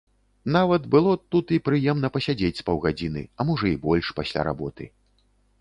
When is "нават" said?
0.55-0.87